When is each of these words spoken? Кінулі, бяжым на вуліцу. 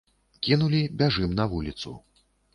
Кінулі, 0.47 0.79
бяжым 1.03 1.37
на 1.41 1.47
вуліцу. 1.53 1.95